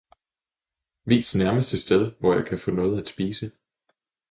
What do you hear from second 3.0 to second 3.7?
at spise